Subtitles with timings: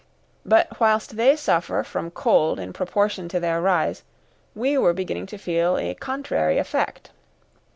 [0.43, 4.01] But whilst they suffer from cold in proportion to their rise,
[4.55, 7.11] we were beginning to feel a contrary effect.